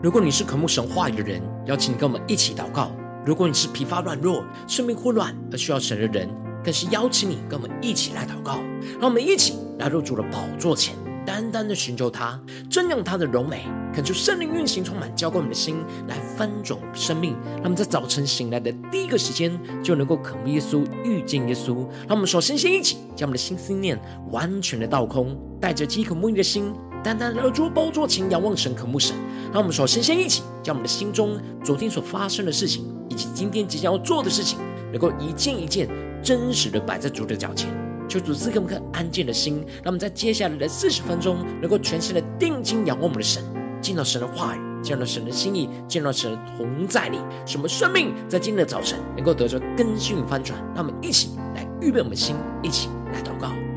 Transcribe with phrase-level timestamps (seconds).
[0.00, 2.92] 如果你是渴慕神话语的人，邀请你跟我们一起祷告；
[3.26, 6.30] 如果你是疲乏软弱、生命混乱而需要神的人，
[6.62, 8.60] 更是邀请你跟我们一起来祷告。
[9.00, 10.94] 让我们一起来入主的宝座前，
[11.26, 12.40] 单单的寻求他，
[12.70, 17.32] 瞻仰他的荣美，恳求圣灵运行，充满浇灌我们的心，来翻转生命。
[17.56, 21.74] 让我们在早晨醒来的第一个时间，就能够渴慕耶稣、遇见耶稣。
[22.06, 26.72] 让我们首先先一起将我们的心思念完全的倒空，带着饥渴慕义的心。
[27.00, 29.14] 单单的坐宝座前仰望神、渴慕神，
[29.52, 34.58] 让我们首先先一起将我们的心中昨天所发生的事情，以及今天即将要做的事情，
[34.92, 35.88] 能够一件一件
[36.22, 37.68] 真实的摆在主的脚前，
[38.08, 43.42] 求主赐给我们颗安静的心，让我们在接下来的四十分钟，能够全心的定睛仰望我们的神，
[43.80, 50.58] 见到神的话语，见到神的心意，见到神的同在里，使我们生命在今天的早晨能够得着更新与翻转。
[50.74, 53.67] 让我们一起来预备我们的心，一起来祷告。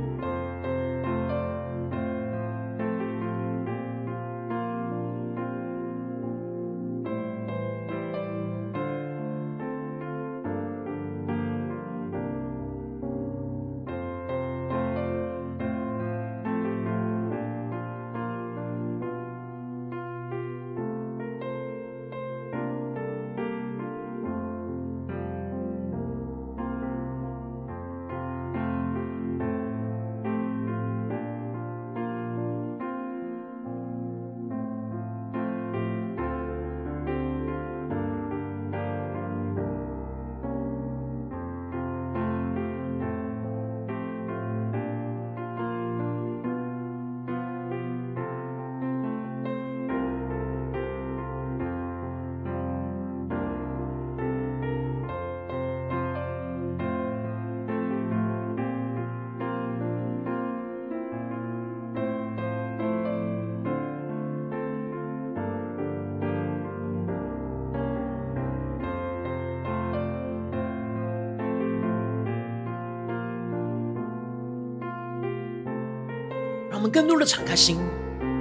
[76.92, 77.78] 更多的敞开心，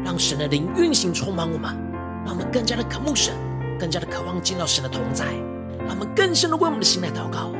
[0.04, 1.72] 让神的灵运行充满我们，
[2.26, 3.32] 让我们更加的渴慕神，
[3.78, 5.26] 更加的渴望见到神的同在，
[5.86, 7.52] 让我们更深的为我们的心来祷告。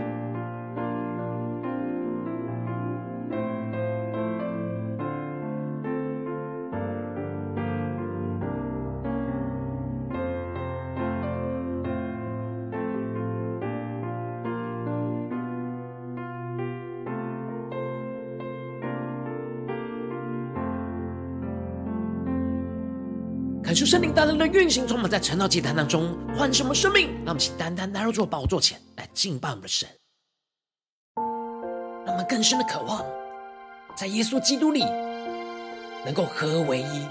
[23.80, 27.06] 感受圣灵大大的运行，充满在晨祷祭坛当中，唤什么生命？
[27.24, 29.88] 让我们请单单来到主宝座前来敬拜我们的神，
[32.04, 33.02] 让我们更深的渴望，
[33.96, 34.84] 在耶稣基督里
[36.04, 37.06] 能够合为一。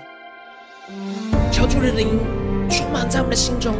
[1.51, 2.19] 求主的灵
[2.69, 3.73] 充满在我们的心中，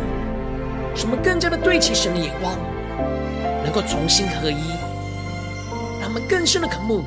[0.96, 2.58] 使我们更加的对齐神的眼光，
[3.64, 4.68] 能够重新合一，
[6.02, 7.04] 让我们更深的渴慕。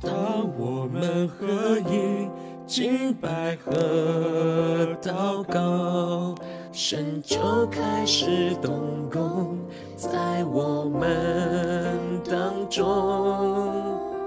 [0.00, 0.10] 当
[0.58, 2.26] 我们合一。
[2.68, 6.34] 敬拜和祷告，
[6.70, 9.58] 神就开始动工
[9.96, 11.98] 在我们
[12.30, 12.84] 当中。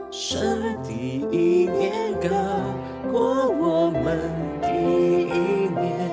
[0.09, 2.29] 神第一年高
[3.11, 4.17] 过我们
[4.59, 6.09] 的意念，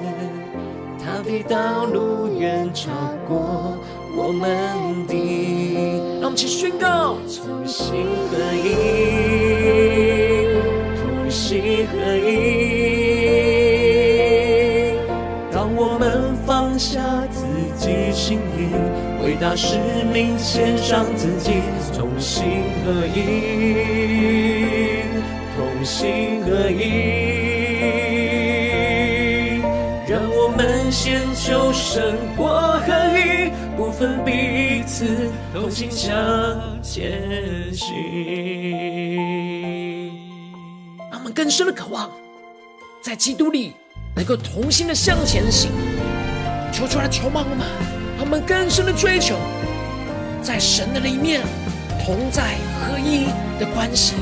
[0.99, 2.91] 他的道路远超
[3.27, 3.75] 过
[4.15, 5.17] 我们的。
[6.21, 8.69] 让我们一起宣告：同心合一。
[11.31, 11.98] 心合
[16.79, 17.01] 下
[17.33, 17.45] 自
[17.77, 18.69] 己心意，
[19.25, 19.79] 为大使
[20.13, 21.55] 命献上自己，
[21.93, 22.45] 同心
[22.85, 23.19] 合一，
[25.57, 26.83] 同心合一，
[30.09, 32.47] 让我们先求神国
[32.87, 36.17] 合一，不分彼此，同心向
[36.81, 37.21] 前
[37.75, 37.89] 行。
[41.11, 42.09] 他们更深的渴望，
[43.03, 43.75] 在基督里
[44.15, 45.73] 能够同心的向前行，
[46.73, 47.67] 求出来求满我们，
[48.17, 49.37] 让我们更深的追求，
[50.43, 51.43] 在神的里面
[52.05, 53.27] 同在合一
[53.59, 54.15] 的关系。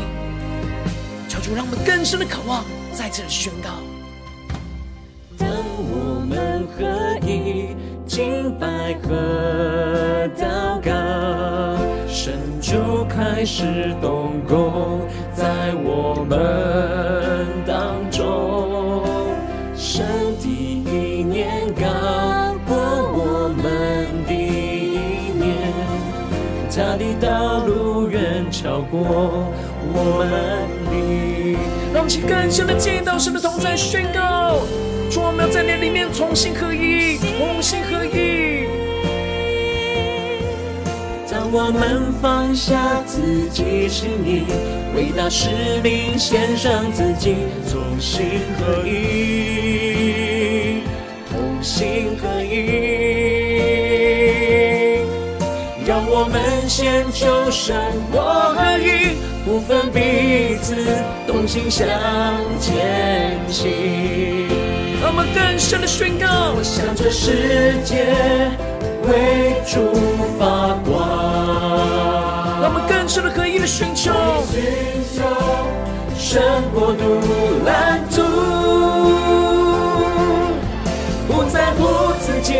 [1.29, 3.71] 求主让我们更深的渴望，在这里宣告：
[5.37, 7.77] 当我们合一，
[8.07, 10.91] 敬拜和祷告，
[12.09, 15.01] 神就开始动工
[15.35, 19.05] 在我们当中。
[19.77, 20.26] 神。
[28.67, 28.99] 超过
[29.95, 30.29] 我们
[30.91, 30.93] 的。
[31.95, 34.59] 让我们去更深的见到神的同在，宣告：
[35.09, 38.67] 主，我们要在你里面同心合一，同心合一。
[41.31, 44.43] 当我们放下自己心意，
[44.97, 45.49] 为大使
[45.81, 47.37] 命献上自己，
[47.71, 50.83] 同心合一，
[51.31, 53.06] 同心合一。
[55.87, 57.77] 让我们先求神
[58.11, 60.75] 我合一，不分彼此，
[61.29, 61.87] 同心向
[62.61, 64.49] 前行。
[65.01, 68.05] 让我们更深的宣告，向这世界。
[69.07, 69.95] 为主
[70.37, 70.99] 发光，
[72.61, 74.11] 让我们更深的合一的寻求，
[74.51, 74.61] 寻
[75.15, 75.23] 求
[76.19, 76.43] 神
[76.75, 77.23] 国度
[77.65, 78.25] 蓝图，
[81.29, 82.55] 不在乎自己，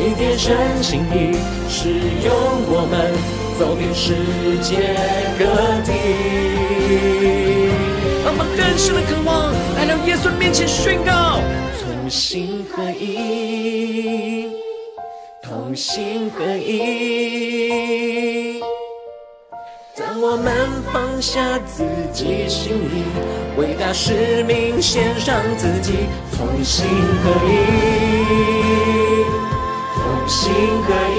[0.00, 1.36] 体贴神心意，
[1.68, 1.90] 使
[2.24, 2.32] 用
[2.72, 3.12] 我们
[3.58, 4.14] 走遍世
[4.62, 4.96] 界
[5.38, 5.44] 各
[5.84, 5.92] 地。
[8.24, 11.42] 让我们更深的渴望来到耶稣面前宣告，
[11.82, 14.48] 同心合一。
[15.42, 16.78] 同心合一，
[19.94, 20.50] 当我们
[20.90, 23.04] 放下自己心意，
[23.58, 25.92] 为大使命献上自己，
[26.34, 26.86] 同心
[27.22, 27.50] 合一，
[30.26, 30.52] 心
[30.82, 31.18] 合一，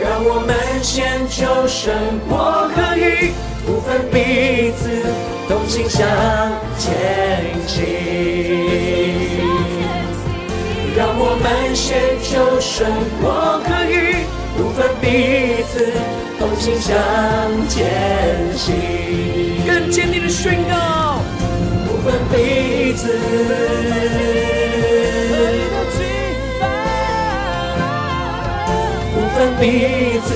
[0.00, 0.50] 让我们
[0.82, 1.94] 先求神
[2.28, 3.32] 我可以，
[3.66, 5.02] 不分彼此，
[5.48, 6.06] 同心向
[6.78, 6.88] 前
[7.66, 7.76] 进。
[10.94, 12.86] 让我们先求神
[13.22, 14.26] 我可以，
[14.56, 15.92] 不分彼此，
[16.38, 16.94] 同心向
[17.68, 18.74] 前行。
[19.66, 21.18] 更坚定的宣告，
[21.86, 23.02] 不分彼此，
[29.62, 30.34] 彼此。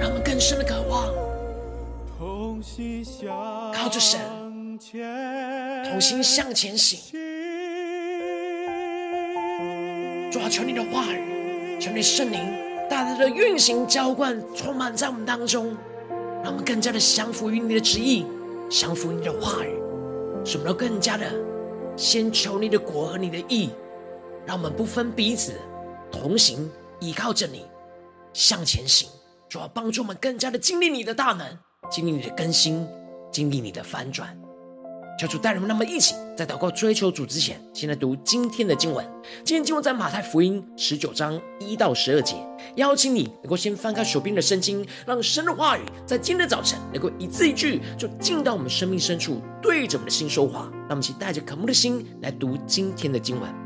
[0.00, 1.12] 让我们更深的渴望，
[3.74, 4.18] 靠着神。
[5.84, 6.98] 同心向前行，
[10.32, 12.40] 主啊，求你的话语，求你圣灵
[12.88, 15.76] 大大的运行浇灌，充满在我们当中，
[16.42, 18.24] 让我们更加的降服于你的旨意，
[18.70, 19.78] 降服于你的话语，
[20.44, 21.26] 使我们都更加的
[21.96, 23.70] 先求你的果和你的意，
[24.46, 25.54] 让我们不分彼此，
[26.10, 26.70] 同行
[27.00, 27.64] 依靠着你
[28.32, 29.08] 向前行。
[29.48, 31.46] 主啊，帮助我们更加的经历你的大能，
[31.90, 32.86] 经历你的更新，
[33.30, 34.36] 经历你的翻转。
[35.16, 39.06] 求主带领我们，那么一起在祷告追求主之前，先来读今天的经文。
[39.44, 42.34] 今天经文在马太福音十九章一到十二节。
[42.74, 50.68] 邀请你能够先翻开手边的圣经，让神的话语在今天的早晨能够一字一句就进到我们生命深处，对着我们的心说话。
[50.88, 53.63] 让我们一起带着渴慕的心来读今天的经文。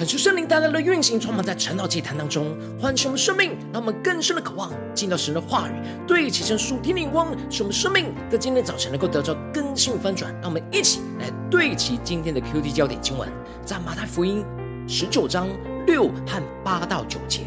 [0.00, 5.72] 恳求圣灵大大的运行，充满在晨祷祭坛当中，唤醒我们生命，让我们更深的渴望进到神的话语，
[6.06, 10.32] 对齐神属天的眼光，使我们生命在今天早晨能够得到更新翻转。
[10.40, 13.28] 让我们一起来对齐今天的 QD 焦点经文，
[13.62, 14.42] 在马太福音
[14.88, 15.46] 十九章
[15.86, 17.42] 六和八到九节。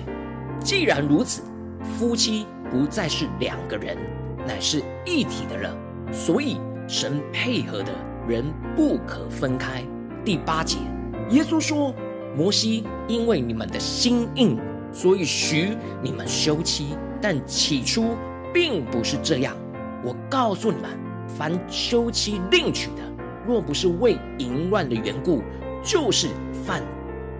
[0.63, 1.41] 既然如此，
[1.97, 3.97] 夫妻不再是两个人，
[4.47, 5.75] 乃是一体的了。
[6.11, 7.91] 所以神配合的
[8.27, 8.45] 人
[8.75, 9.83] 不可分开。
[10.23, 10.77] 第八节，
[11.31, 11.91] 耶稣说。
[12.35, 14.57] 摩西因为你们的心硬，
[14.91, 18.15] 所以许你们休妻，但起初
[18.53, 19.55] 并不是这样。
[20.03, 20.89] 我告诉你们，
[21.27, 23.01] 凡休妻另娶的，
[23.47, 25.41] 若不是为淫乱的缘故，
[25.83, 26.27] 就是
[26.65, 26.81] 犯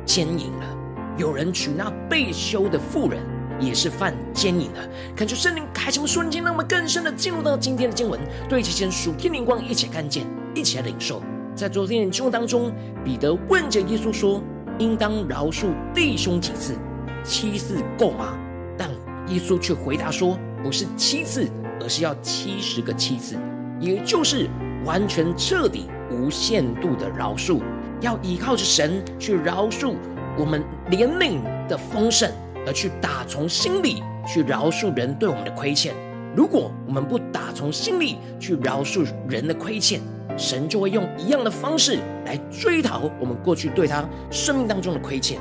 [0.05, 0.77] 奸淫了。
[1.17, 3.19] 有人娶那被休的妇人，
[3.59, 4.89] 也是犯奸淫了。
[5.15, 11.21] 恳求圣灵开什么瞬间，让我们更深的进入到今天的经文，对齐神属天灵光，一起看见，一起来领受。
[11.55, 12.71] 在昨天的经文当中，
[13.03, 14.41] 彼得问着耶稣说。
[14.79, 16.75] 应当饶恕弟兄几次？
[17.23, 18.37] 七次够吗？
[18.77, 18.89] 但
[19.27, 21.47] 耶稣却回答说：“不是七次，
[21.79, 23.37] 而是要七十个七次，
[23.79, 24.49] 也就是
[24.85, 27.61] 完全彻底、无限度的饶恕。
[28.01, 29.93] 要依靠着神去饶恕
[30.37, 32.29] 我们怜悯的丰盛，
[32.67, 35.95] 而去打从心里去饶恕人对我们的亏欠。
[36.35, 40.01] 如果我们不打从心里去饶恕人的亏欠，
[40.37, 45.39] 神就会用一样的方式来追讨我们过去对他生命当中的亏欠。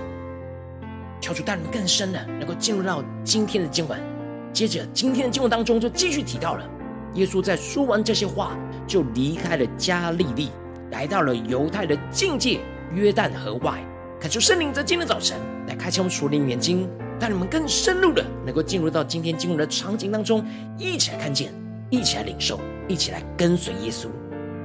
[1.21, 3.99] 求主带领更深的，能够进入到今天的经文。
[4.53, 6.69] 接着，今天的经文当中就继续提到了，
[7.15, 8.57] 耶稣在说完这些话，
[8.87, 10.51] 就离开了加利利，
[10.91, 12.61] 来到了犹太的境界
[12.93, 13.83] 约旦河外。
[14.21, 20.45] 恳求圣灵在今天早晨来开启我们属灵眼睛，带你们更深入的能够进入到今天经文的场景当中，
[20.77, 21.53] 一起来看见，
[21.89, 24.07] 一起来领受，一起来跟随耶稣。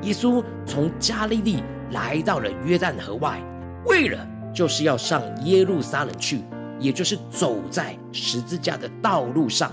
[0.07, 1.61] 耶稣从加利利
[1.91, 3.41] 来到了约旦河外，
[3.87, 6.43] 为了就是要上耶路撒冷去，
[6.79, 9.69] 也就是走在十字架的道路上。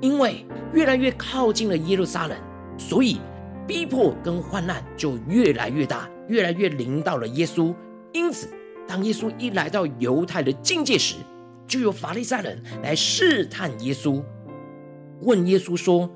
[0.00, 2.36] 因为越来越靠近了耶路撒冷，
[2.76, 3.20] 所以
[3.68, 7.72] 逼迫跟患难就越来越大，越来越临到了耶稣。
[8.12, 8.48] 因此，
[8.84, 11.14] 当耶稣一来到犹太的境界时，
[11.68, 14.20] 就有法利赛人来试探耶稣，
[15.20, 16.10] 问耶稣说。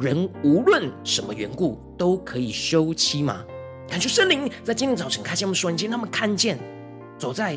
[0.00, 3.44] 人无论什么缘故都可以休妻吗？
[3.88, 6.56] 感谢圣灵在今天早晨开启我们双眼，他们看见
[7.18, 7.54] 走在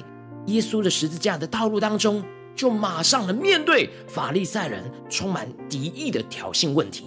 [0.48, 2.24] 耶稣的十字架的道路当中，
[2.55, 7.05] 就马上的面对法利赛人充满敌意的挑衅问题。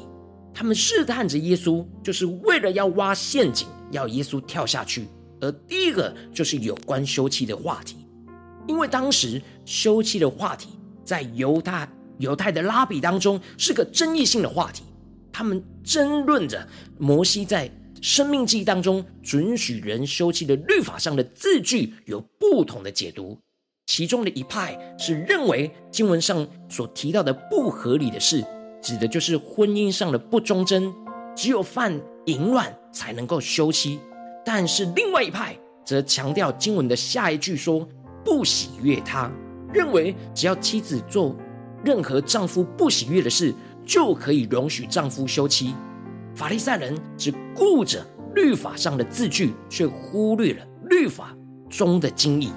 [0.55, 5.09] 他们试探着耶稣，就是为了要挖陷阱，要耶稣跳下去。
[5.41, 8.07] 而第一个就是有关休妻的话题，
[8.69, 11.89] 因为当时休妻的话题在犹太
[12.19, 14.85] 犹太的拉比当中是个争议性的话题。
[15.35, 16.65] 他们争论着
[16.97, 17.69] 摩西在
[18.01, 23.37] 《生命记》当中准许人休妻的律法上的字句有不同的解读，
[23.87, 28.45] 其中的一派是认为经文上所提到的不合理的事，
[28.81, 30.95] 指的就是婚姻上的不忠贞，
[31.35, 33.99] 只有犯淫乱才能够休妻；
[34.45, 37.89] 但是另外一派则强调经文的下一句说
[38.25, 39.29] 不喜悦他，
[39.73, 41.35] 认为只要妻子做
[41.85, 43.53] 任何丈夫不喜悦的事。
[43.85, 45.75] 就可以容许丈夫休妻。
[46.35, 51.37] 法利赛人只顾着律法上的字句，却忽略了律法
[51.69, 52.53] 中的精义。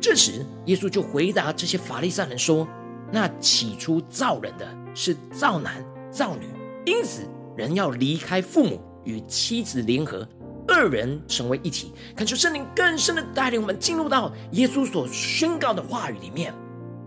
[0.00, 2.68] 这时，耶稣就回答这些法利赛人说
[3.10, 6.46] ：“那起初造人的是造男造女，
[6.84, 7.22] 因此
[7.56, 10.28] 人要离开父母，与妻子联合，
[10.68, 16.52] 二人成为一体。”恳求圣灵更深的带领我们进入到耶稣所宣告的话语里面。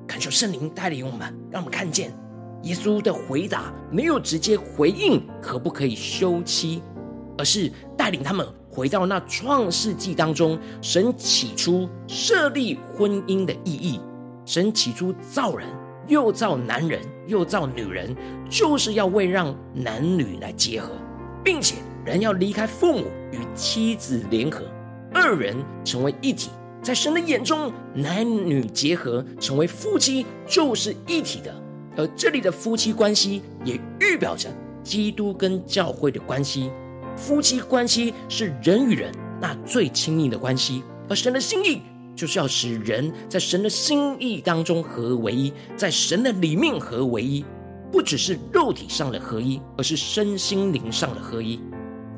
[0.07, 2.11] 恳求圣灵带领我们，让我们看见。
[2.63, 6.81] 耶稣的回答没有直接回应可不可以休妻，
[7.37, 13.99] 而是带领他们回到那创世纪当中，神起初设立婚姻的意义。
[14.45, 15.67] 神起初造人，
[16.07, 18.15] 又造男人，又造女人，
[18.49, 20.89] 就是要为让男女来结合，
[21.43, 24.65] 并且人要离开父母与妻子联合，
[25.13, 26.49] 二人成为一体。
[26.81, 31.53] 在神的眼中，男女结合成为夫妻，就是一体的。
[31.99, 34.49] 而这里的夫妻关系也预表着
[34.81, 36.71] 基督跟教会的关系。
[37.17, 41.81] 夫妻关系是人与人那最亲密的关系，而神的心意
[42.15, 47.43] 就是要使人在神的心意当中合为一，在神的里面合为一，
[47.91, 51.59] 不只是肉体上的合一，而是身心灵上的合一。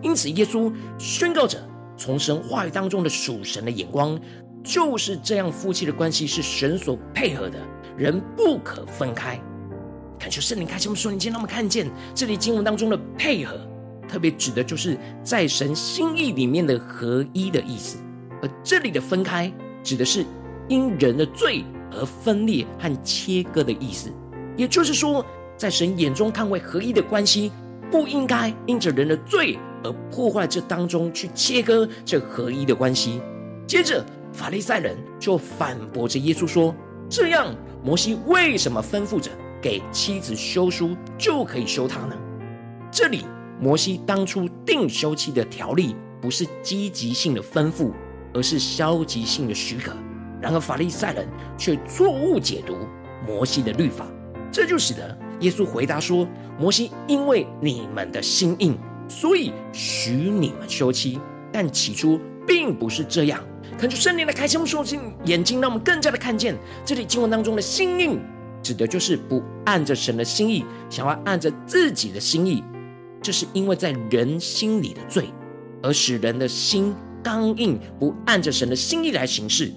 [0.03, 1.57] 因此，耶稣宣告着，
[1.97, 4.19] 从神话语当中的属神的眼光，
[4.63, 7.57] 就是这样，夫妻的关系是神所配合的，
[7.97, 9.41] 人不可分开。
[10.21, 13.57] 恳求圣灵开启我们属灵眼睛，让我们看见这里经文当中的配合，
[14.07, 17.97] 特别指的就是在神心意里面的合一的意思；
[18.39, 19.51] 而这里的分开，
[19.83, 20.23] 指的是
[20.67, 24.11] 因人的罪而分裂和切割的意思。
[24.55, 25.25] 也就是说，
[25.57, 27.51] 在神眼中看为合一的关系，
[27.89, 33.19] 不应该因着人的罪而破坏这当中去切割这合一的关系。
[33.65, 36.75] 接着，法利赛人就反驳着耶稣说
[37.09, 42.15] ：“这样，摩西为什么吩咐着给妻子休书就可以休她呢？”
[42.91, 43.25] 这里，
[43.59, 47.91] 摩西当初定休妻的条例不是积极性的吩咐，
[48.33, 49.93] 而是消极性的许可。
[50.41, 51.27] 然而，法利赛人
[51.57, 52.75] 却错误解读
[53.25, 54.07] 摩西的律法。
[54.51, 56.27] 这就使得耶稣回答说
[56.59, 58.77] ：“摩西因为你们的心硬，
[59.07, 61.19] 所以许你们休妻，
[61.53, 63.39] 但起初并不是这样。”
[63.79, 68.19] 恳求圣灵的开启我们属灵眼睛，让我们更加的看见这里经文当中的心硬，
[68.61, 72.63] 指的就是不按着神的心意，想要按着自己的心意。
[73.21, 75.25] 这是因为在人心里的罪，
[75.81, 76.93] 而使人的心
[77.23, 79.71] 刚硬，不按着神的心意来行事。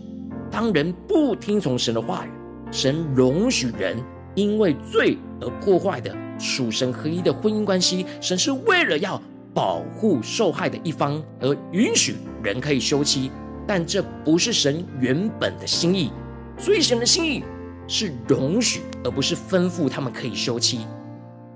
[0.51, 2.31] 当人不听从神的话语，
[2.71, 3.97] 神容许人。
[4.37, 9.23] 因为罪而破坏的属神合一的婚姻关系，神是为了要
[9.55, 13.31] 保护受害的一方而允许人可以休妻，
[13.65, 16.11] 但这不是神原本的心意。
[16.59, 17.45] 所以神的心意
[17.87, 20.81] 是容许，而不是吩咐他们可以休妻。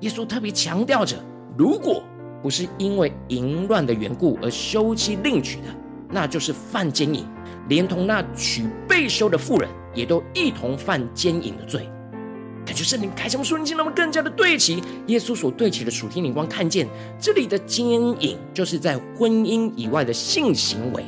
[0.00, 1.16] 耶稣特别强调着，
[1.56, 2.02] 如果
[2.42, 5.66] 不是因为淫乱的缘故而休妻另娶的，
[6.10, 7.24] 那就是犯奸淫，
[7.68, 11.88] 连同那娶被休的妇人也都一同犯奸淫的罪。
[12.64, 16.86] 感觉圣灵开启我们属灵，让我们更加的对齐耶稣所对齐的属天灵光，看见
[17.18, 21.04] 这里的奸淫就是在婚姻以外的性行为，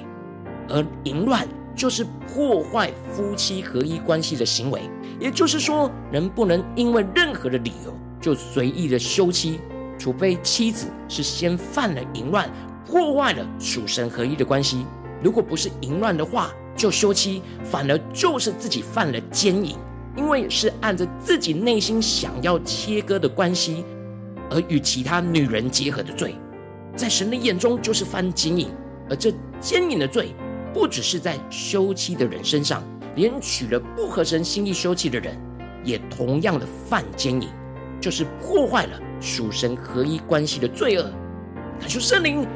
[0.68, 4.82] 而淫乱就是破坏夫妻合一关系的行为。
[5.18, 9.60] 也就是说，人不能因为任何的理由就随意的休妻，
[9.98, 12.50] 除非妻子是先犯了淫乱，
[12.86, 14.86] 破坏了属神合一的关系。
[15.22, 19.76] 如果不是淫乱的话，就休妻，反而就是自己犯了奸淫。
[20.16, 23.84] 因为是按着自己内心想要切割的关系，
[24.50, 26.34] 而与其他女人结合的罪，
[26.96, 28.68] 在神的眼中就是犯奸淫。
[29.08, 30.34] 而这奸淫的罪，
[30.72, 32.82] 不只是在休妻的人身上，
[33.16, 35.36] 连娶了不合神心意休妻的人，
[35.84, 37.48] 也同样的犯奸淫，
[38.00, 41.10] 就是破坏了属神合一关系的罪恶。
[41.78, 42.46] 感谢圣灵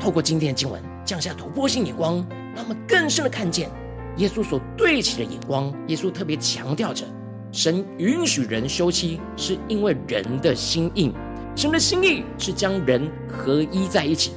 [0.00, 2.16] 透过今天的经文降下突破性眼光，
[2.54, 3.70] 让我们更深的看见。
[4.18, 7.04] 耶稣所对齐的眼光，耶稣特别强调着：
[7.52, 11.12] 神允许人休妻，是因为人的心硬。
[11.54, 14.32] 神的心意是将人合一在一起，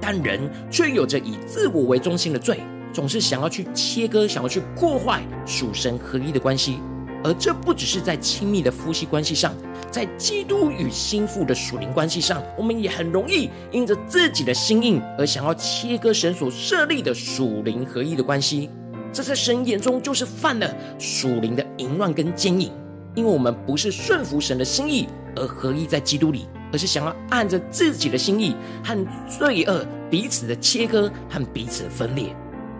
[0.00, 2.60] 但人却有着以自我为中心的罪，
[2.92, 6.78] 总是想要去切割，想要去破坏属神合一的关系。
[7.22, 9.54] 而这不只是在亲密的夫妻关系上，
[9.90, 18.70] 在基督与心腹的属灵关系上，我们也很容易因着自己的心硬而想要切割神所设立的属灵合一的关系。
[19.12, 22.72] 这在神眼中就是犯了属灵的淫乱跟奸淫，
[23.14, 28.54] 因为我们不是顺服神的心意而合一在基督里，而是想要按着自己的心意
[28.84, 32.34] 和罪恶彼此的切割和彼此的分裂。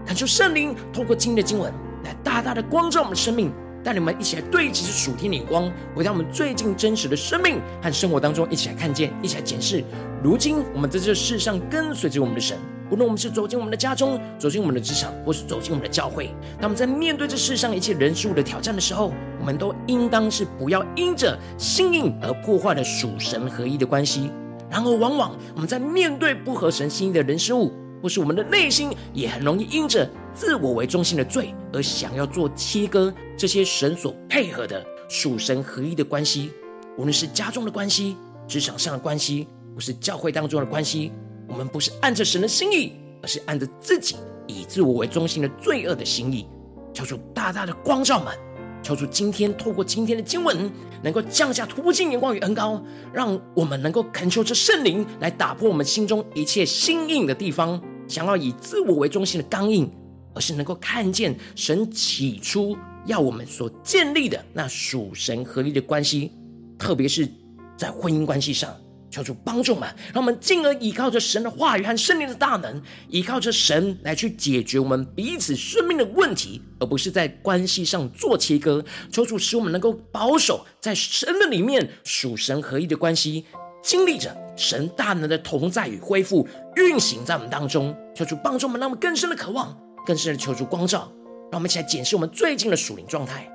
[0.06, 1.72] 恳求圣灵透过今日的经文
[2.04, 9.84] 来大大的光照我们的生命，带你们一起来对齐属天的光，回到我们最近真实的生命和生活当中，一起来看见，一起来检视。
[10.22, 12.58] 如今我们在这世上跟随着我们的神。
[12.90, 24.32] 无论我们是走进我们的家中，走进我们的职场，或是走进我们的教会，当我们在面对这世上一切人事物的挑战的时候，我们都应当是不要因着心硬而破坏了属神合一的关系。
[24.68, 36.50] 然而，往往我们在面对不合神心意的人事物，或是我们的内心也很容易因着自我为中心的罪而想要做切割这些神所配合的属神合一的关系。
[36.96, 38.16] 无论是家中的关系、
[38.46, 41.12] 职场上的关系，或是教会当中的关系。
[41.48, 44.16] 我们不是按着神的心意，而是按着自己
[44.46, 46.46] 以自我为中心的罪恶的心意。
[46.92, 48.36] 求主大大的光照们，
[48.82, 50.70] 求主今天透过今天的经文，
[51.02, 59.90] 能够降下突破性眼光与恩膏，让我们能够恳求这圣灵来打破我们心中一切心硬的地方，想要以自我为中心的刚硬，
[60.34, 66.32] 而是能够看见神起初要我们所建立的那属神合一的关系，
[66.78, 67.28] 特别是
[67.76, 68.74] 在婚姻关系上。
[69.10, 78.84] 求主帮助们，让我们进而依靠着神的话语和圣灵的大能，依靠着神来去解决我们彼此生命的问题，而不是在关系上做切割。
[79.10, 83.46] 求主使我们能够保守在神的里面属神合一的关系，
[83.82, 87.92] 经历着神大能的同在与恢复运行在我们当中。
[88.14, 89.76] 求主帮助我们，让我们更深的渴望，
[90.10, 91.08] 更深的求主光照，
[91.52, 93.48] 让我们一起来检视我们最近的属灵状态，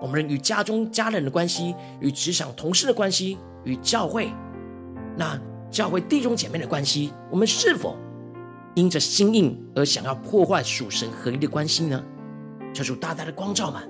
[0.00, 4.28] 我们与家中家人的关系，与职场同事的关系，与教会。
[5.16, 7.96] 那教会弟兄姐妹的关系，我们是否
[8.74, 12.04] 因着心硬而想要破坏属神合一的关系呢？
[12.74, 13.88] 求主大大的光照们，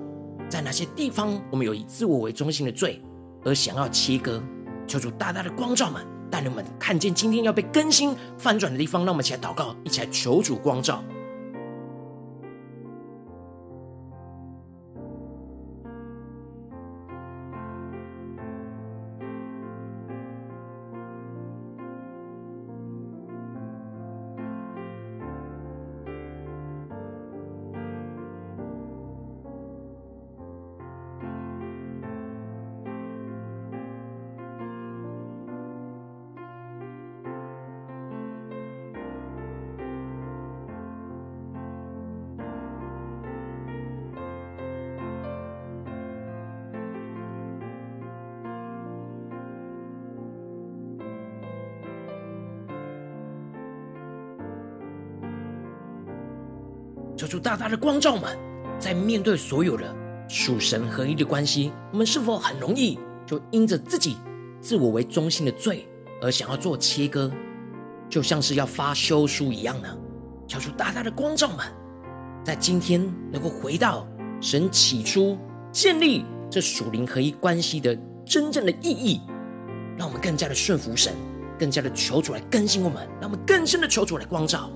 [0.50, 3.00] 在哪些地方我们有以自我为中心的罪
[3.42, 4.42] 而想要切割？
[4.86, 9.02] 求主大大的光照们，带领我们看见今天要被更新翻转的地方。
[9.02, 11.02] 让我们一起来祷告，一起来求主光照。
[57.22, 58.36] 求出大大的光照们，
[58.80, 59.94] 在面对所有的
[60.28, 64.16] 属神合一的关系，我们是否很容易就因着自己
[64.60, 65.86] 自我为中心的罪
[66.20, 67.30] 而想要做切割，
[68.08, 69.88] 就像是要发休书一样呢？
[70.48, 71.58] 求出大大的光照们，
[72.42, 74.04] 在今天能够回到
[74.40, 75.38] 神起初
[75.70, 79.20] 建立这属灵合一关系的真正的意义，
[79.96, 81.14] 让我们更加的顺服神，
[81.56, 84.68] 更加的求主来更新我们，让我们更深的求主来光照。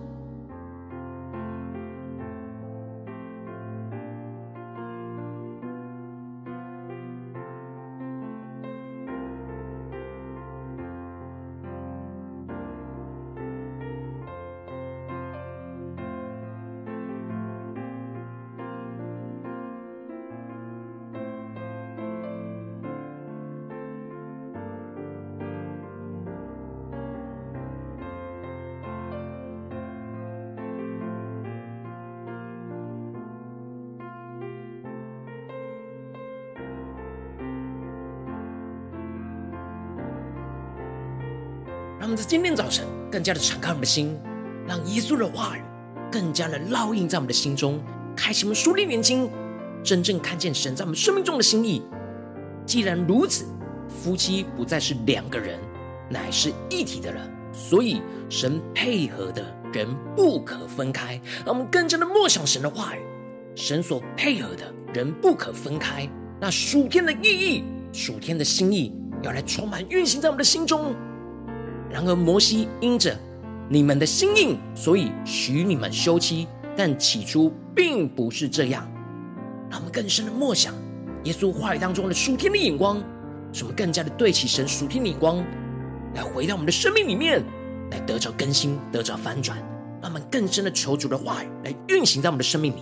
[42.07, 44.17] 让我们在今天早晨更加的敞开我们的心，
[44.65, 45.61] 让耶稣的话语
[46.09, 47.83] 更加的烙印在我们的心中，
[48.15, 49.29] 开启我们属灵眼睛，
[49.83, 51.83] 真正看见神在我们生命中的心意。
[52.65, 53.45] 既然如此，
[53.89, 55.59] 夫妻不再是两个人，
[56.09, 57.21] 乃是一体的了。
[57.53, 61.21] 所以神配合的人不可分开。
[61.45, 63.01] 让我们更加的默想神的话语，
[63.57, 66.09] 神所配合的人不可分开。
[66.41, 70.95] 那属天的意义、属天的心意，要来充满运行在我们的心中。
[71.91, 73.17] 然而，摩西因着
[73.69, 76.47] 你们的心硬，所以许你们休妻。
[76.79, 78.87] 但起初并不是这样。
[79.71, 80.75] 让我们更深的默想
[81.25, 83.03] 耶稣话语当中的属天的眼光，
[83.51, 85.43] 使我们更加的对齐神属天的眼光，
[86.15, 87.43] 来回到我们的生命里面，
[87.91, 89.57] 来得着更新，得着翻转。
[90.03, 92.81] 让我们更深的求主的话语来运行在我们的生命里。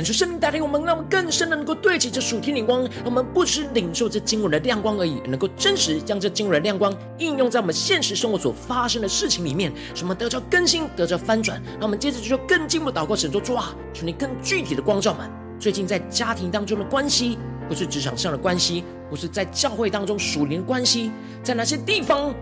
[0.00, 11.62] 感谢圣灵带领我们，让我们更深的能够对齐这属天灵光，让我们不只领受这经文的亮光而已，能够真实将这经文的亮光应用在我们现实生活所发生的事情里面，什么得着更新，得着翻转。
[11.72, 17.36] 让我们接着就说更进一步祷告，神说主啊，求你更具体的光照们，最近在家庭当中的关系，
[17.68, 21.10] 不是职场上的关系，不是在教会当中属灵关系，
[21.42, 22.34] 在哪些地方，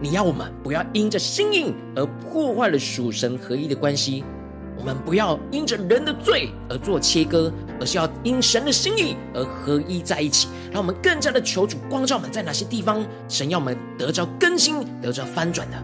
[0.00, 4.24] 你要我们不要因着心硬而破坏了属神合一的关系。
[4.76, 10.48] 我们不要因着人的罪而做切割，而是要因神的心意而合一在一起。
[10.72, 15.76] 让我们更加的求主光照我们，在哪些地方神要我们得着更新、得着翻转的，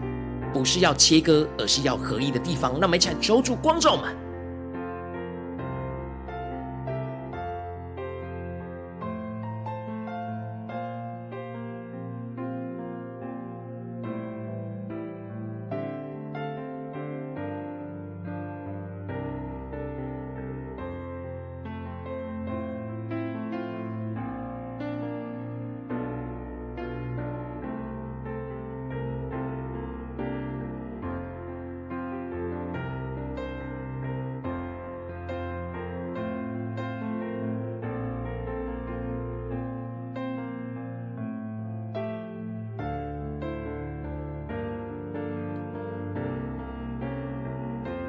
[0.53, 2.71] 不是要切割，而是要合一的地方。
[2.73, 4.13] 让我们一起来求主光照我们。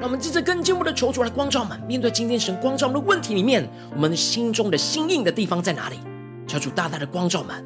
[0.03, 1.79] 让我们接着更进一步的求主来光照我们。
[1.87, 5.95] 面对今天神光照我们的问题里面，我们心中的心硬的地方在哪里？
[6.45, 7.65] 求主大大的光照我们，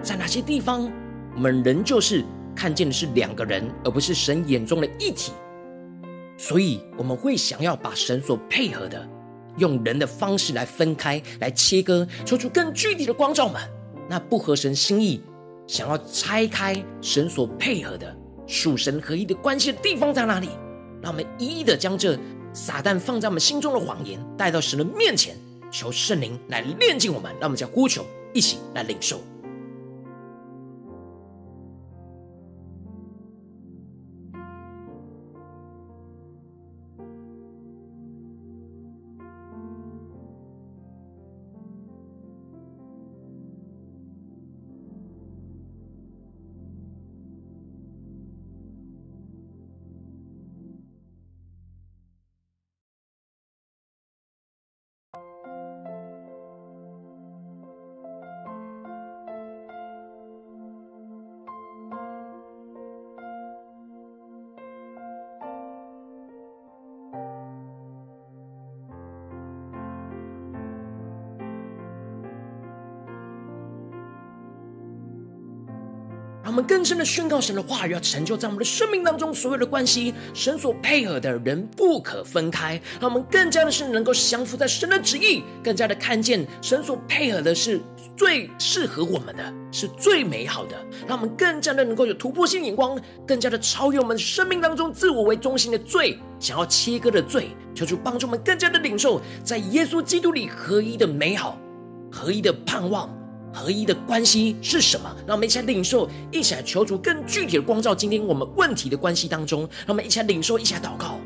[0.00, 0.88] 在哪些地方
[1.34, 5.32] 我们仍旧是看见的是两个人，而不是神眼中的一体。
[6.38, 9.04] 所以我们会想要把神所配合的，
[9.56, 13.60] 用人的方式来分开、来切割，求出更具体的光照们。
[14.08, 15.20] 那不合神心意，
[15.66, 18.16] 想要拆开神所配合的
[18.46, 20.48] 属神合一的关系的地方在哪里？
[21.02, 22.16] 让我们一一的将这
[22.54, 25.36] 撒旦放在我们心中的谎言带到神的面前，
[25.70, 27.32] 求圣灵来炼净我们。
[27.40, 29.20] 让我们叫呼求，一起来领受。
[76.52, 82.78] 我们更深的宣告神的话语，要成就在我们的生命当中所有的关系，神所配合的人不可分开。
[83.00, 87.80] 让我们更加的是能够降服在神的旨意，更加的看见神所配合的是
[88.18, 90.76] 最适合我们的，是最美好的。
[91.08, 97.48] 让我们更加的能够有突破性眼光，更加的超越我们生命当中自我为中心的罪，想要切割的罪。
[97.74, 101.58] 求主帮助我们更加的领受在耶稣基督里合一的美好，
[102.10, 103.08] 合一的盼望。
[103.52, 105.14] 合一的关系是什么？
[105.26, 107.94] 让我们一起来领受，一起来求主更具体的光照。
[107.94, 111.18] 今天我们问题的关系当中，让我们一起来领受，一起来祷告。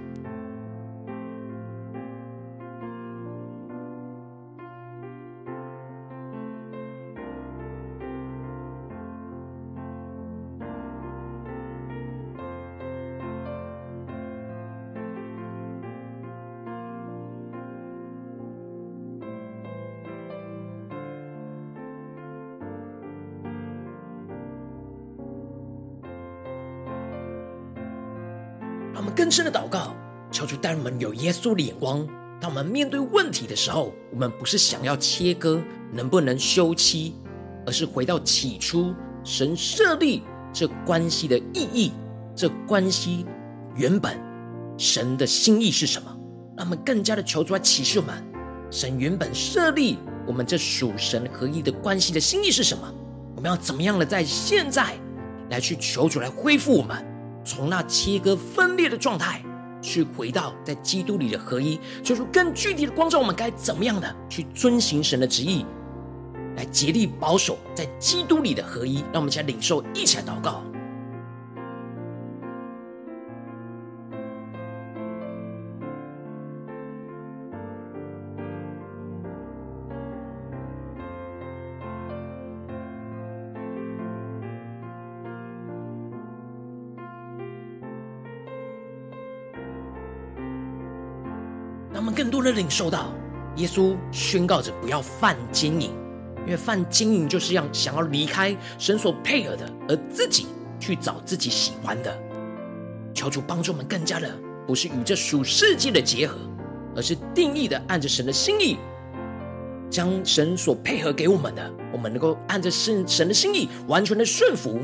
[29.16, 29.96] 更深的祷告，
[30.30, 32.06] 求主带我们有耶稣的眼光。
[32.38, 35.58] 当我们面对问题的时候，我们不是想要切割，
[35.90, 37.14] 能不能休妻，
[37.64, 41.92] 而是回到起初神设立这关系的意义。
[42.34, 43.24] 这关系
[43.74, 44.20] 原本
[44.76, 46.14] 神的心意是什么？
[46.54, 48.22] 让我们更加的求主来启示我们，
[48.70, 52.92] 神原本设立我们这属神合一的关系的心意是什么？
[53.34, 54.94] 我们要怎么样的在现在
[55.48, 57.02] 来去求主来恢复我们？
[57.46, 59.40] 从那切割分裂的状态，
[59.80, 65.64] 去回到在基督里的合一，做出更具体的光照我们该怎么样的去遵行神的旨意，
[66.56, 68.96] 来竭力保守在基督里的合一。
[69.12, 70.64] 让我们一起来领受，一起来祷告。
[92.46, 93.12] 的领受到，
[93.56, 95.90] 耶稣宣告着不要犯经营，
[96.44, 100.46] 因为犯经营就是要想要离开神所配合的，而自己
[100.78, 102.16] 去找自己喜欢的。
[103.12, 104.30] 求主帮助我们更加的，
[104.64, 106.36] 不是与这属世界的结合，
[106.94, 108.76] 而是定义的按着神的心意，
[109.90, 114.80] 将神所配合给我们的，我们能够按着神神的心意完全的顺服，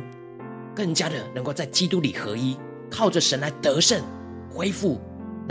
[0.75, 2.57] 更加的能够在基督里合一，
[2.91, 4.03] 靠着神来得胜，
[4.51, 5.01] 恢复。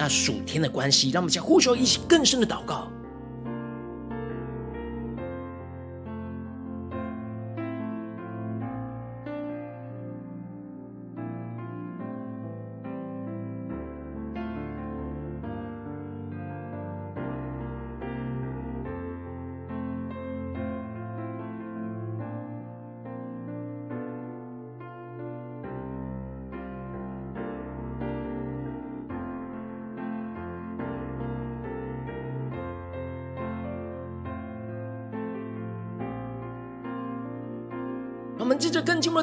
[0.01, 2.91] 那属天的关系，让我们将呼求一起更深的祷告。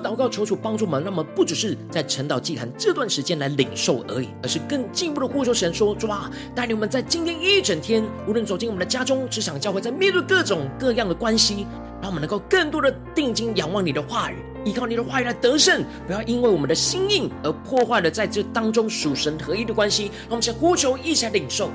[0.01, 11.67] 祷告，求主帮助我们，让我们不只是在晨祷祭坛这段时间来领受而已，而是更进一步的呼求神说：主啊，带领我们在今天一整天，无论走进我们的家中、职场、教会，在面对各种各样的关系，
[12.01, 20.05] 让我们能够更多的定睛仰望你的话语，依靠你的话语来得胜，不要因为我们的心硬而破坏了在这当中属神合一的关系。
[20.05, 21.71] 让我们先呼求，一起来领受。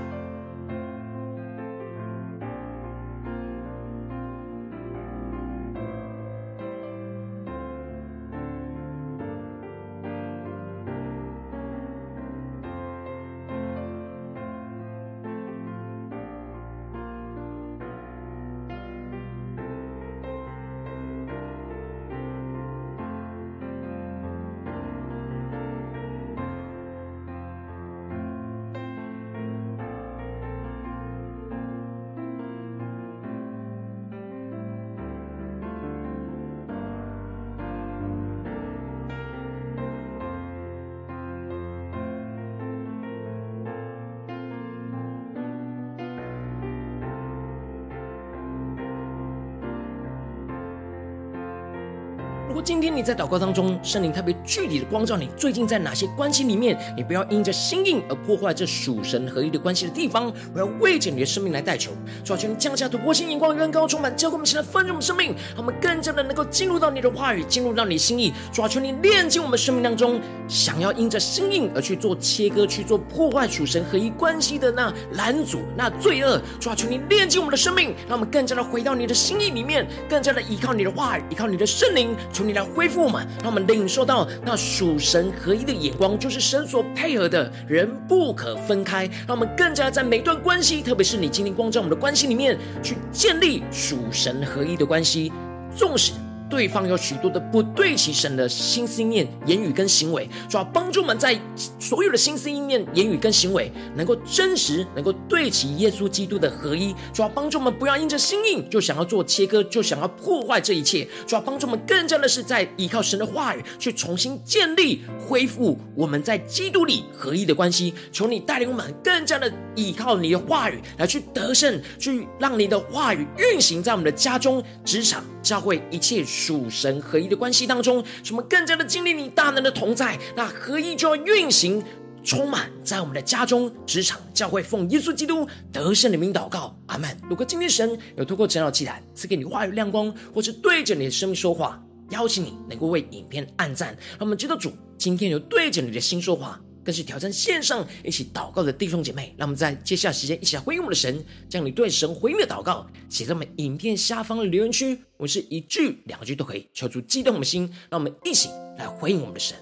[52.64, 61.92] 今天你在祷告当中，圣灵特别具体的光照你，最近在哪些关系里面，你不要因着心硬而破坏这属神合一的关系的地方，我要为着你的生命来代求，
[62.24, 82.16] 求你降下突破性眼光，远高充满，教会我们现在丰盛的生命，让我们更加的能够进入到你的话语，进入到你的心意，求你炼净我们生命当中想要因着心硬而去做切割、去做破坏属神合一关系的那拦阻、那罪恶，求你炼净我们的生命，让我们更加的回到你的心意里面，更加的依靠你的话语，依靠你的圣灵。
[82.32, 89.06] 求你来恢复我们，让我们领受到那属神合一的眼光，就是神所配合的人不可分开。
[89.28, 95.32] 让我们更加在每段关系，特别是你今天光照我们的关系里面，去建立属神合一的关系，
[95.76, 96.14] 纵使。
[96.54, 101.36] 对方有许多的不对齐神的心思意念、言语跟行为，主要帮助我们在
[101.80, 106.94] 所有的心思意念、言语跟行为，能够真实，能够对齐耶稣基督的合一。
[107.12, 111.08] 主要帮助我们不要因着心硬就想要做切割，就想要破坏这一切。
[111.26, 117.96] 主要帮助我们更加的是在依靠神的话语，去重新建立、恢复我们在基督里合一的关系。
[118.12, 126.24] 求你带领我们更加的依靠你的话语来去得胜，去让你的话语运行在我们的家中、职场、教会一切。
[126.44, 131.82] 属神合一的关系当中，使我们更加的经历你大能的同在，那合一就要运行，
[132.22, 137.18] 充满在我们的家中、职场、教会，奉耶稣基督得胜的名祷告，阿门。
[137.30, 146.60] 如果今天神有透过晨祷祭坛赐给你话语亮光，或是对着你的生命说话，邀请你能够为影片按赞，让我们知道主今天有对着你的心说话。
[146.84, 155.00] 更是挑战线上一起祷告的弟兄姐妹，让我们在接下来时间一起来回应我们的神，将你对神回应的祷告写在我们影片下方的留言区。
[155.18, 159.58] 我们是一句两句都可以，敲出激动的心，让我们一起来回应我们的神。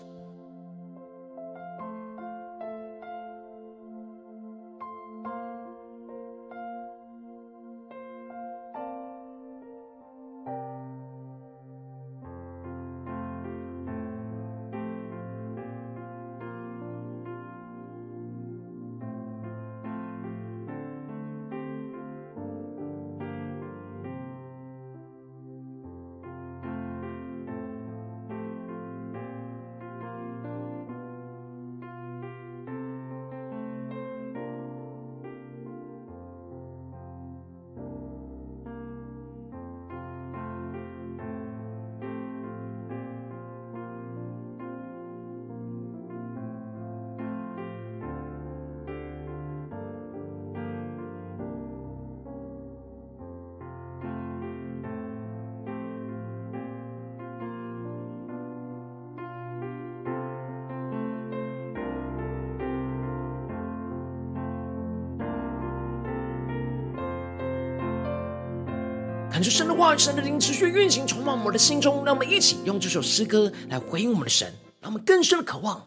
[69.42, 72.06] 感受神的话语，神的灵持续运行，充满我们的心中。
[72.06, 75.82] 让我们一起用这首诗歌来回应我们的神，让我们更深的渴望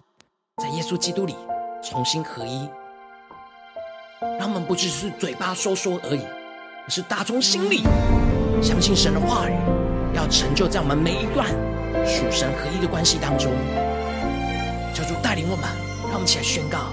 [0.61, 1.37] 在耶稣基督里
[1.81, 2.69] 重新合一。
[4.41, 6.23] 让我们不只是嘴巴说说而已，
[6.83, 7.85] 而是打从心里
[8.61, 9.55] 相信神的话语
[10.17, 11.49] 要成就在我们每一段
[12.05, 13.53] 属神合一的关系当中。
[14.93, 15.65] 求主带领我们，
[16.07, 16.91] 让我们起来宣告：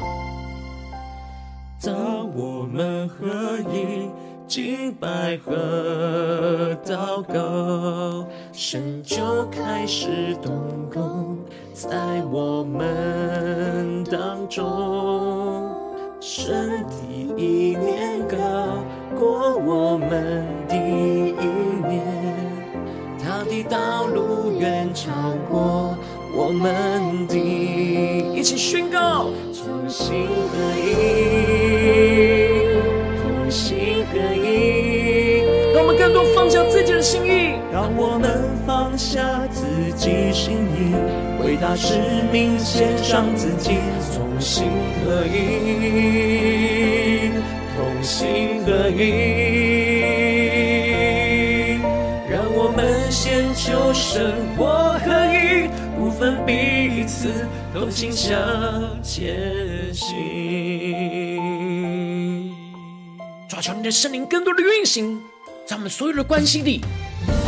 [1.82, 4.12] 当我们合一。
[4.52, 10.52] 敬拜和祷告，神就开始动
[10.93, 11.38] 工
[11.74, 15.72] 在我们当中。
[16.20, 16.93] 神的
[17.38, 18.38] 一年高
[19.18, 21.45] 过我们的一
[21.88, 22.04] 年，
[23.24, 25.10] 他的道路远超
[25.49, 25.95] 过
[26.36, 27.38] 我们的。
[28.36, 31.40] 一起宣告，从心合一，
[37.72, 39.63] 让我们放下自
[39.95, 40.93] 己心意，
[41.41, 43.78] 为他使命献上自己，
[44.13, 44.65] 同心
[45.05, 47.32] 合一，
[47.78, 48.99] 同心合一。
[52.30, 58.38] 让我们先求生活合一，不分彼此，同心向
[59.01, 60.13] 前行。
[63.47, 65.22] 抓住你的圣灵更多的运行。
[65.65, 66.82] 在我们所有的关系里，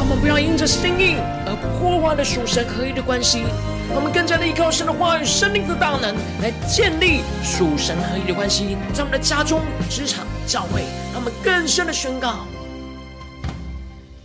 [0.04, 3.46] 我们不要因着心意而破坏了属神合一的关系。
[3.96, 8.76] 我们更加的依靠神的话语、生命的大能，来建立属神合一的关系。
[8.92, 10.82] 在我们的家中、职场、教会，
[11.14, 12.40] 让我们更深的宣告：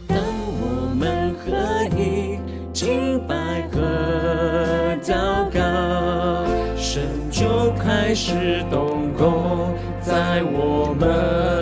[0.09, 1.55] 当我们合
[1.97, 2.41] 一，
[2.73, 6.45] 敬拜和祷告，
[6.77, 9.73] 神就开始动工
[10.03, 11.58] 在我们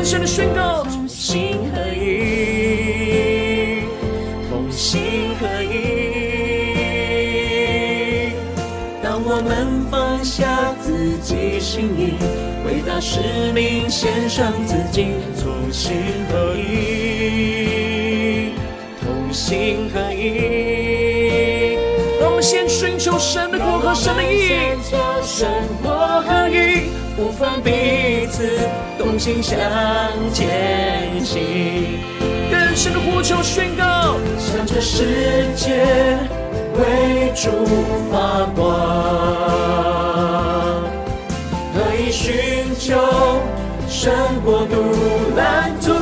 [0.00, 3.82] 更深的宣告：同心合一，
[4.48, 5.02] 同心
[5.38, 5.74] 合一。
[9.02, 12.14] 当我们放下自己心意，
[12.64, 13.20] 为大使
[13.52, 15.92] 命献上自己，同心
[16.30, 18.54] 合一。
[19.02, 21.76] 同心合一，
[22.18, 24.48] 让我们先寻求神的国和神的义，
[24.82, 25.46] 求神
[25.82, 25.92] 国
[26.22, 26.88] 合一，
[27.20, 28.48] 不分彼此，
[28.98, 29.58] 同心向
[30.32, 32.00] 前行。
[32.50, 35.84] 更深的呼求宣告，向这世界
[36.78, 37.50] 为主
[38.10, 38.64] 发光，
[41.74, 42.96] 可以寻求
[43.86, 44.10] 神
[44.42, 44.76] 国度
[45.36, 45.92] 蓝图。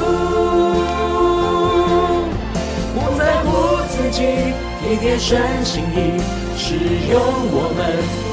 [4.10, 6.18] 体贴神心意，
[6.56, 6.74] 使
[7.10, 7.78] 用我们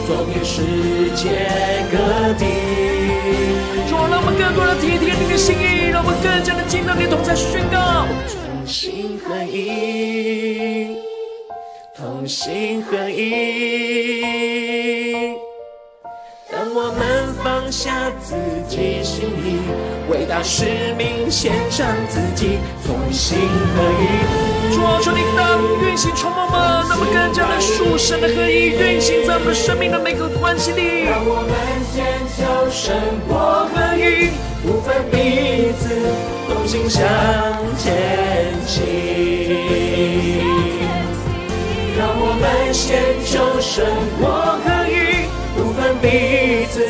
[0.08, 0.62] 走遍世
[1.16, 1.30] 界
[1.92, 1.98] 各
[2.38, 2.46] 地。
[3.90, 8.06] 主啊，让我们更多的体贴你的心意，让我们更加的进到你的同在宣告。
[8.34, 10.98] 同心合一，
[11.96, 14.26] 同心合一。
[16.52, 17.25] 让我们
[17.56, 18.36] 放下自
[18.68, 19.62] 己心意，
[20.12, 20.66] 为大使
[20.98, 23.38] 命献上自己，同心
[23.74, 24.76] 合一。
[24.76, 31.06] 主啊，求你当运行充满们，那么更加的属神的合一运行在我们生命的每个关系里。
[31.06, 31.56] 让我们
[31.94, 32.04] 先
[32.36, 32.94] 求神
[33.26, 34.32] 国合一，
[34.62, 35.96] 不分彼此，
[36.50, 37.08] 同心向
[37.78, 38.84] 前行。
[41.98, 43.86] 让我们先求神
[44.20, 45.24] 国合一，
[45.56, 46.86] 不分彼此，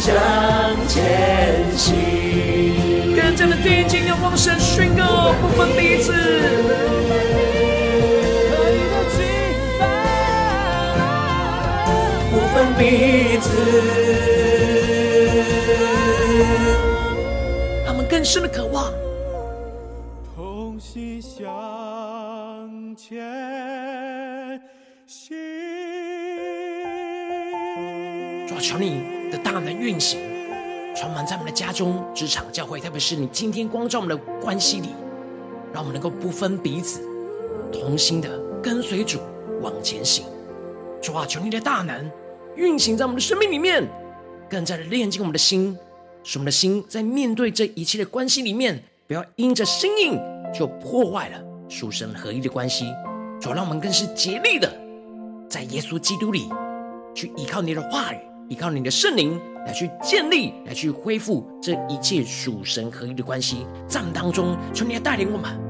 [0.00, 0.14] 向
[0.88, 1.94] 前行。
[3.16, 6.12] 更加的定睛仰望神，宣告不分彼此。
[12.30, 13.48] 不分彼此，
[17.84, 18.92] 他们更深的渴望，
[20.34, 21.40] 同心向
[22.96, 24.60] 前
[25.06, 25.36] 行。
[28.46, 29.02] 主啊，求你
[29.34, 30.20] 的大能运行，
[30.94, 34.90] 充满在我们的家中、职场、教会，特别是你今天光照我们的关系里，
[35.72, 37.00] 让我们能够不分彼此，
[37.72, 39.18] 同心的跟随主
[39.60, 40.24] 往前行。
[41.02, 42.10] 主啊，求你的大能。
[42.56, 43.84] 运行在我们的生命里面，
[44.48, 45.76] 更加的炼净我们的心，
[46.22, 50.16] 使我们的心在面对这一切的关系里面，不要因着心硬
[50.54, 52.86] 就破坏了属神合一的关系。
[53.40, 54.72] 主，让我们更是竭力的，
[55.50, 56.48] 在耶稣基督里
[57.12, 58.18] 去依靠你的话语，
[58.48, 63.66] 依靠你的圣灵来去建立，来去恢复这一切属神合一的关系。
[63.88, 65.63] 在当中，求你来带领我们。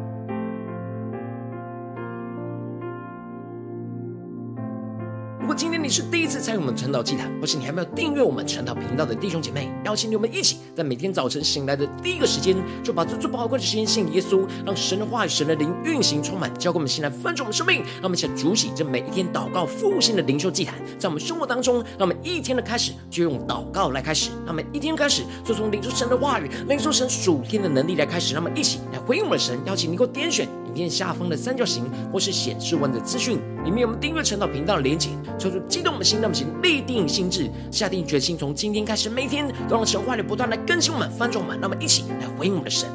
[5.95, 17.77] 是第一次参与我们晨祷祭坛，或是你还没有订阅我们晨祷频道的弟兄姐妹，邀请你们一起在每天早晨醒来的第一个时间，就把这最宝贵的时间献给耶稣，让神的话语、神的灵运行充满，交给我们现在分盛我们生命。
[17.77, 29.57] 让我们一起来筑起这每一天祷告复兴的灵修祭坛，在我们生活当中，让我们一天的开始就用祷告来开始，让我们一天开始就从领受神的话语、领受神属天的能力来开始，让我们一起来回应我们的神。
[29.65, 42.89] 邀请你给我点选影片下方的三角形，或是显示文的资讯，里面有我们订阅陈祷频道的连结，求主激动我们心，让我们先立定心志，下定决心，从今天开始，每天都让神话语不断来更新我们、翻转我们，让我们一起来回应我们的神。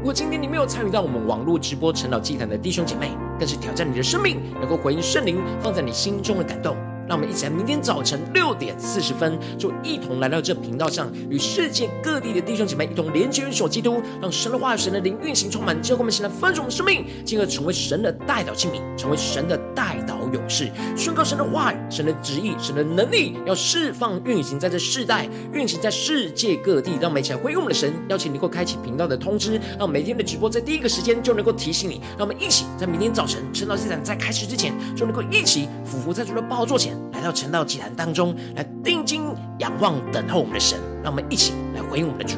[0.00, 6.76] 如果今天你没有参与到我们网络直播陈祷祭坛的弟兄姐妹，更是挑战你的生命，能够回应圣灵放在你心中的感动。
[7.08, 26.92] 让我们一起来，明天早晨六点四十分，就一同来到这频道上，与世界各地的弟兄姐妹一同连接、元首基督，让神的话、神的灵运行充满，教会我们现在丰盛的生命，进而成为神的代表器皿，成为神的代祷祷勇士，宣告神的话语、神的旨意、神的能力，要释放运行在这世代，运行在世界各地。
[27.00, 32.00] 让我们一起来回应我们的神，邀请你能够开启频道的通知，让每天的直播在第一个时间就能够提醒你。
[32.18, 36.96] 让我们一起在明天早晨晨道祭坛在开始之前，就能够一起俯伏在主的宝座前。
[37.12, 42.36] 来到晨道祭坛当中，来定睛仰望等候我们的神，让我们一起来回应我们的主。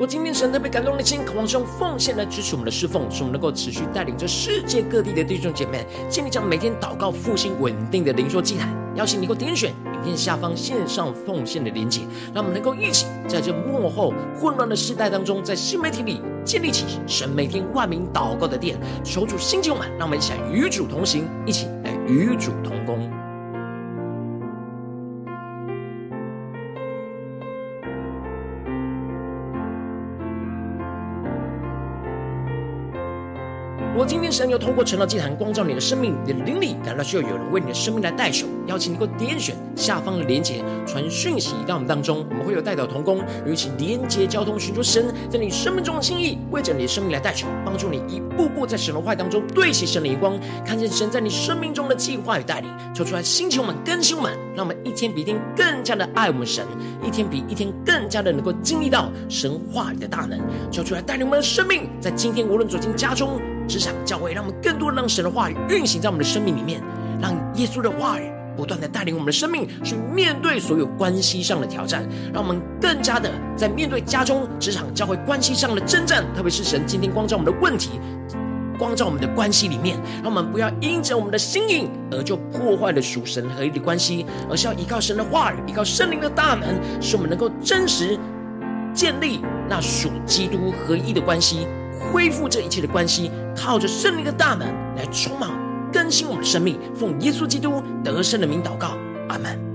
[0.00, 8.68] 我今天神特别感动的心，渴望用奉献来支持我们的侍奉，使我们能够持续带领着世界各地的弟兄姐妹，建立这样每天祷告复兴稳定的灵修祭坛。
[8.94, 22.84] 邀请你能够点选影片下方线上奉献的连结，让我们能够一起在这幕后混乱的时代当中，在新媒体里建立起神每天万名祷告的殿，求主兴起我们，让我们一起来与主同行，一起来与主同
[33.98, 56.64] 果今天神又透过晨祷祭坛光照你的生命，你的灵里感到需要有人为你的生命来代求，邀请你能够点选下方的连结，传讯息到我们当中，我们会有代表同工，与一起连结交通，寻求神在你生命中的心意，为着你的生命来代求，帮助你一步步在神的话当中对齐神的光，看见神在你生命中的计划与带领，求出来兴起我们更新我们，让我们一天比一天更加的爱我们神，
[57.04, 60.38] 一天比一天更加的能够经历到神话语的大能，
[60.70, 63.40] 求出来带领我们的生命，在今天无论走进家中。
[63.68, 66.80] 职场教会，让我们更多让神的话语运行在我们的生命里面，
[67.20, 78.00] 让耶稣的话语不断的带领我们的生命去面对所有关系上的挑战，让我们更加的在面对家中、职场、教会关系上的征战，特别是神今天光照我们的问题，
[78.78, 86.68] 光照我们的关系里面，让我们不要因着我们的心意而就破坏了属神合一的关系，而是要依靠神的话语，依靠圣灵的大能，
[87.00, 88.18] 使我们能够真实
[88.92, 91.68] 建立那属基督合一的关系。
[92.12, 95.50] 恢复这一切的关系，靠着圣灵的大能来充满
[95.92, 96.78] 更新我们的生命。
[96.94, 98.96] 奉耶稣基督得胜的名祷告，
[99.28, 99.67] 阿门。